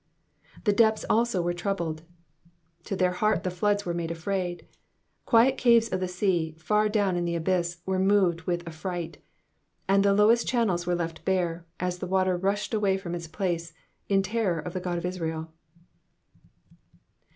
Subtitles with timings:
[0.59, 2.03] ^^ The depths also were troubled,''^
[2.87, 4.65] To their heart the floods were made afraid.
[5.27, 9.19] Quiet caves of the sea, far down in the abyss, were moved with affright;
[9.87, 13.73] and the lowest channels were left bare, as the water rushed away from its place,
[14.09, 15.51] in terror of the God of Israel.